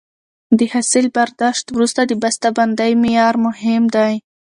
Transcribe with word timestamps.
د 0.57 0.59
حاصل 0.73 1.05
برداشت 1.17 1.65
وروسته 1.71 2.01
د 2.05 2.11
بسته 2.23 2.47
بندۍ 2.57 2.91
معیار 3.01 3.35
مهم 3.45 3.83
دی. 3.95 4.13